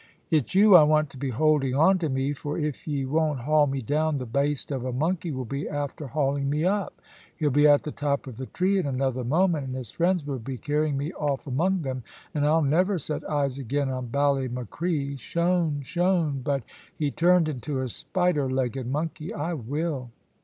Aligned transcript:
"It's 0.31 0.55
you 0.55 0.75
I 0.75 0.81
want 0.81 1.11
to 1.11 1.17
be 1.19 1.29
holding 1.29 1.75
on 1.75 1.99
to 1.99 2.09
me, 2.09 2.33
for 2.33 2.57
if 2.57 2.87
ye 2.87 3.05
won't 3.05 3.41
haul 3.41 3.67
me 3.67 3.83
down 3.83 4.17
the 4.17 4.25
baste 4.25 4.71
of 4.71 4.83
a 4.83 4.91
monkey 4.91 5.29
will 5.31 5.45
be 5.45 5.69
after 5.69 6.07
hauling 6.07 6.49
me 6.49 6.65
up. 6.65 6.99
He'll 7.37 7.51
be 7.51 7.67
at 7.67 7.83
the 7.83 7.91
top 7.91 8.25
of 8.25 8.37
the 8.37 8.47
tree 8.47 8.79
in 8.79 8.87
another 8.87 9.23
moment, 9.23 9.67
and 9.67 9.75
his 9.75 9.91
friends 9.91 10.25
will 10.25 10.39
be 10.39 10.57
carrying 10.57 10.97
me 10.97 11.13
off 11.13 11.45
among 11.45 11.83
them, 11.83 12.01
and 12.33 12.47
I'll 12.47 12.63
never 12.63 12.97
set 12.97 13.29
eyes 13.29 13.59
again 13.59 13.89
on 13.91 14.07
Ballymacree, 14.07 15.17
shone! 15.19 15.81
shone! 15.83 16.41
but 16.41 16.63
be 16.97 17.11
turned 17.11 17.47
into 17.47 17.79
a 17.79 17.87
spider 17.87 18.49
legged 18.49 18.87
monkey, 18.87 19.31
I 19.31 19.53
will!" 19.53 20.09